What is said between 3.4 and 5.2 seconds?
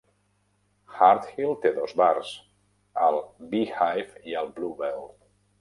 "Beehive" i el "Blue Bell".